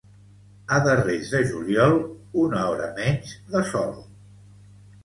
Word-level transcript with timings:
A 0.77 0.79
darrers 0.87 1.29
de 1.35 1.41
juliol, 1.51 1.95
una 2.47 2.65
hora 2.71 2.89
menys 2.99 3.39
de 3.55 3.67
sol. 3.71 3.95